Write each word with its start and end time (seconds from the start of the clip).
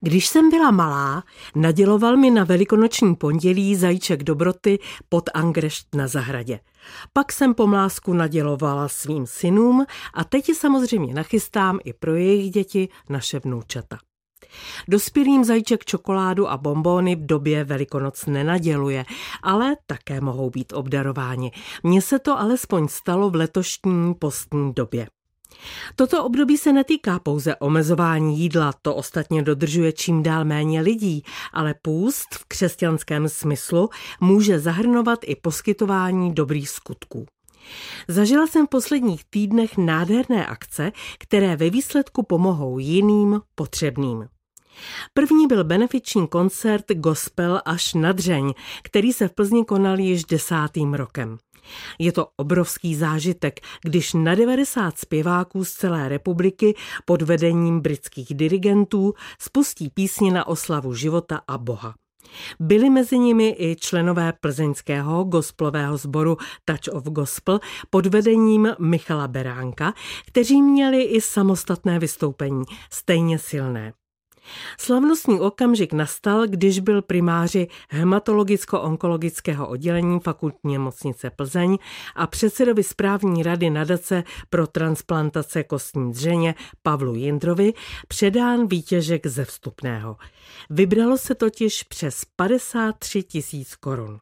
Když 0.00 0.28
jsem 0.28 0.50
byla 0.50 0.70
malá, 0.70 1.22
naděloval 1.54 2.16
mi 2.16 2.30
na 2.30 2.44
velikonoční 2.44 3.16
pondělí 3.16 3.76
zajíček 3.76 4.22
dobroty 4.22 4.78
pod 5.08 5.30
angrešt 5.34 5.94
na 5.94 6.06
zahradě. 6.06 6.60
Pak 7.12 7.32
jsem 7.32 7.54
pomlásku 7.54 8.12
nadělovala 8.12 8.88
svým 8.88 9.26
synům 9.26 9.86
a 10.14 10.24
teď 10.24 10.48
je 10.48 10.54
samozřejmě 10.54 11.14
nachystám 11.14 11.78
i 11.84 11.92
pro 11.92 12.14
jejich 12.14 12.50
děti, 12.50 12.88
naše 13.08 13.38
vnoučata. 13.38 13.98
Dospělým 14.88 15.44
zajíček 15.44 15.84
čokoládu 15.84 16.48
a 16.48 16.56
bombóny 16.56 17.16
v 17.16 17.26
době 17.26 17.64
Velikonoc 17.64 18.26
nenaděluje, 18.26 19.04
ale 19.42 19.76
také 19.86 20.20
mohou 20.20 20.50
být 20.50 20.72
obdarováni. 20.72 21.52
Mně 21.82 22.02
se 22.02 22.18
to 22.18 22.38
alespoň 22.38 22.88
stalo 22.88 23.30
v 23.30 23.34
letošní 23.34 24.14
postní 24.14 24.72
době. 24.72 25.08
Toto 25.96 26.24
období 26.24 26.56
se 26.56 26.72
netýká 26.72 27.18
pouze 27.18 27.56
omezování 27.56 28.38
jídla, 28.38 28.74
to 28.82 28.94
ostatně 28.94 29.42
dodržuje 29.42 29.92
čím 29.92 30.22
dál 30.22 30.44
méně 30.44 30.80
lidí, 30.80 31.22
ale 31.52 31.74
půst 31.82 32.34
v 32.34 32.44
křesťanském 32.44 33.28
smyslu 33.28 33.90
může 34.20 34.58
zahrnovat 34.60 35.18
i 35.22 35.36
poskytování 35.36 36.34
dobrých 36.34 36.68
skutků. 36.68 37.26
Zažila 38.08 38.46
jsem 38.46 38.66
v 38.66 38.70
posledních 38.70 39.24
týdnech 39.24 39.76
nádherné 39.76 40.46
akce, 40.46 40.92
které 41.18 41.56
ve 41.56 41.70
výsledku 41.70 42.22
pomohou 42.22 42.78
jiným 42.78 43.40
potřebným. 43.54 44.28
První 45.14 45.46
byl 45.46 45.64
benefiční 45.64 46.28
koncert 46.28 46.84
Gospel 46.92 47.60
až 47.64 47.94
na 47.94 48.12
dřeň, 48.12 48.54
který 48.82 49.12
se 49.12 49.28
v 49.28 49.32
Plzni 49.32 49.64
konal 49.64 49.98
již 49.98 50.24
desátým 50.24 50.94
rokem. 50.94 51.38
Je 51.98 52.12
to 52.12 52.28
obrovský 52.36 52.94
zážitek, 52.94 53.60
když 53.82 54.12
na 54.14 54.34
90 54.34 54.98
zpěváků 54.98 55.64
z 55.64 55.72
celé 55.72 56.08
republiky 56.08 56.74
pod 57.04 57.22
vedením 57.22 57.80
britských 57.80 58.34
dirigentů 58.34 59.14
spustí 59.40 59.90
písně 59.90 60.32
na 60.32 60.46
oslavu 60.46 60.94
života 60.94 61.40
a 61.48 61.58
Boha. 61.58 61.94
Byli 62.60 62.90
mezi 62.90 63.18
nimi 63.18 63.56
i 63.58 63.76
členové 63.76 64.32
plzeňského 64.32 65.24
gospelového 65.24 65.96
sboru 65.96 66.36
Touch 66.64 66.94
of 66.94 67.04
Gospel 67.04 67.60
pod 67.90 68.06
vedením 68.06 68.74
Michala 68.78 69.28
Beránka, 69.28 69.94
kteří 70.26 70.62
měli 70.62 71.02
i 71.02 71.20
samostatné 71.20 71.98
vystoupení, 71.98 72.64
stejně 72.90 73.38
silné. 73.38 73.92
Slavnostní 74.80 75.40
okamžik 75.40 75.92
nastal, 75.92 76.46
když 76.46 76.80
byl 76.80 77.02
primáři 77.02 77.66
hematologicko-onkologického 77.90 79.68
oddělení 79.68 80.20
fakultní 80.20 80.72
nemocnice 80.72 81.30
Plzeň 81.30 81.78
a 82.14 82.26
předsedovi 82.26 82.82
správní 82.82 83.42
rady 83.42 83.70
nadace 83.70 84.24
pro 84.50 84.66
transplantace 84.66 85.64
kostní 85.64 86.12
dřeně 86.12 86.54
Pavlu 86.82 87.14
Jindrovi 87.14 87.72
předán 88.08 88.66
výtěžek 88.66 89.26
ze 89.26 89.44
vstupného. 89.44 90.16
Vybralo 90.70 91.18
se 91.18 91.34
totiž 91.34 91.82
přes 91.82 92.24
53 92.36 93.22
tisíc 93.22 93.76
korun. 93.76 94.18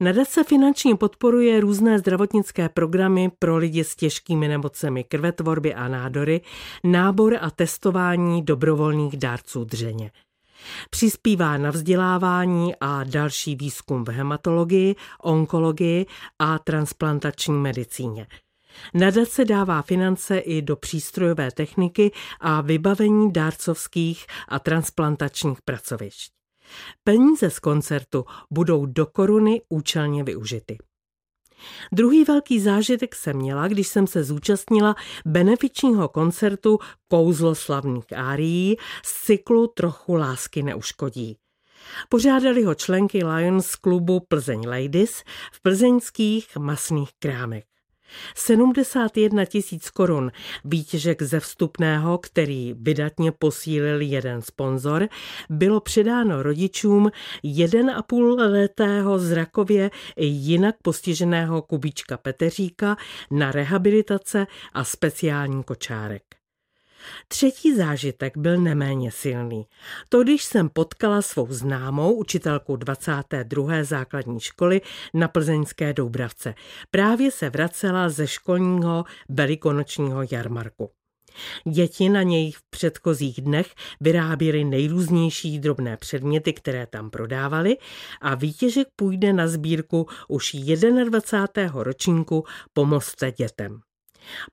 Nadace 0.00 0.44
finančně 0.44 0.96
podporuje 0.96 1.60
různé 1.60 1.98
zdravotnické 1.98 2.68
programy 2.68 3.30
pro 3.38 3.56
lidi 3.56 3.84
s 3.84 3.96
těžkými 3.96 4.48
nemocemi 4.48 5.04
krvetvorby 5.04 5.74
a 5.74 5.88
nádory, 5.88 6.40
nábor 6.84 7.38
a 7.40 7.50
testování 7.50 8.42
dobrovolných 8.42 9.16
dárců 9.16 9.64
dřeně. 9.64 10.10
Přispívá 10.90 11.58
na 11.58 11.70
vzdělávání 11.70 12.74
a 12.80 13.04
další 13.04 13.56
výzkum 13.56 14.04
v 14.04 14.08
hematologii, 14.08 14.96
onkologii 15.22 16.06
a 16.38 16.58
transplantační 16.58 17.54
medicíně. 17.54 18.26
Nadace 18.94 19.44
dává 19.44 19.82
finance 19.82 20.38
i 20.38 20.62
do 20.62 20.76
přístrojové 20.76 21.50
techniky 21.50 22.10
a 22.40 22.60
vybavení 22.60 23.32
dárcovských 23.32 24.26
a 24.48 24.58
transplantačních 24.58 25.62
pracovišť. 25.62 26.32
Peníze 27.04 27.50
z 27.50 27.58
koncertu 27.58 28.24
budou 28.50 28.86
do 28.86 29.06
koruny 29.06 29.62
účelně 29.68 30.24
využity. 30.24 30.78
Druhý 31.92 32.24
velký 32.24 32.60
zážitek 32.60 33.14
jsem 33.14 33.36
měla, 33.36 33.68
když 33.68 33.88
jsem 33.88 34.06
se 34.06 34.24
zúčastnila 34.24 34.94
benefičního 35.26 36.08
koncertu 36.08 36.78
Kouzlo 37.08 37.54
slavných 37.54 38.12
árií 38.16 38.76
z 39.04 39.24
cyklu 39.24 39.66
Trochu 39.66 40.14
lásky 40.14 40.62
neuškodí. 40.62 41.36
Pořádali 42.08 42.64
ho 42.64 42.74
členky 42.74 43.24
Lions 43.24 43.74
klubu 43.76 44.20
Plzeň 44.28 44.68
Ladies 44.68 45.22
v 45.52 45.62
plzeňských 45.62 46.56
masných 46.56 47.10
krámech. 47.18 47.64
71 48.36 49.44
tisíc 49.44 49.90
korun 49.90 50.30
výtěžek 50.64 51.22
ze 51.22 51.40
vstupného, 51.40 52.18
který 52.18 52.74
vydatně 52.78 53.32
posílil 53.32 54.00
jeden 54.00 54.42
sponzor, 54.42 55.08
bylo 55.50 55.80
předáno 55.80 56.42
rodičům 56.42 57.10
1,5 57.44 58.50
letého 58.50 59.18
zrakově 59.18 59.90
jinak 60.16 60.74
postiženého 60.82 61.62
Kubička 61.62 62.16
Peteříka 62.16 62.96
na 63.30 63.52
rehabilitace 63.52 64.46
a 64.72 64.84
speciální 64.84 65.62
kočárek. 65.62 66.43
Třetí 67.28 67.76
zážitek 67.76 68.36
byl 68.36 68.58
neméně 68.58 69.10
silný. 69.10 69.66
To, 70.08 70.22
když 70.22 70.44
jsem 70.44 70.68
potkala 70.68 71.22
svou 71.22 71.46
známou 71.50 72.12
učitelku 72.12 72.76
22. 72.76 73.84
základní 73.84 74.40
školy 74.40 74.80
na 75.14 75.28
plzeňské 75.28 75.92
Doubravce. 75.92 76.54
Právě 76.90 77.30
se 77.30 77.50
vracela 77.50 78.08
ze 78.08 78.26
školního 78.26 79.04
velikonočního 79.28 80.22
jarmarku. 80.30 80.90
Děti 81.68 82.08
na 82.08 82.22
něj 82.22 82.52
v 82.52 82.62
předchozích 82.70 83.40
dnech 83.40 83.74
vyráběly 84.00 84.64
nejrůznější 84.64 85.58
drobné 85.58 85.96
předměty, 85.96 86.52
které 86.52 86.86
tam 86.86 87.10
prodávali 87.10 87.76
a 88.20 88.34
výtěžek 88.34 88.88
půjde 88.96 89.32
na 89.32 89.48
sbírku 89.48 90.06
už 90.28 90.56
21. 91.04 91.82
ročníku 91.82 92.44
Pomozte 92.72 93.32
dětem. 93.32 93.80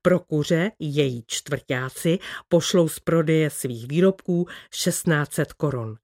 Pro 0.01 0.19
kuře 0.19 0.71
její 0.79 1.23
čtvrtáci 1.27 2.19
pošlou 2.49 2.87
z 2.87 2.99
prodeje 2.99 3.49
svých 3.49 3.87
výrobků 3.87 4.47
1600 4.69 5.53
korun. 5.53 5.97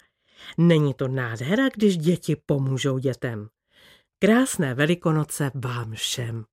Není 0.58 0.94
to 0.94 1.08
nádhera, 1.08 1.70
když 1.70 1.98
děti 1.98 2.36
pomůžou 2.46 2.98
dětem. 2.98 3.48
Krásné 4.20 4.74
velikonoce 4.74 5.52
vám 5.56 5.94
všem. 5.94 6.46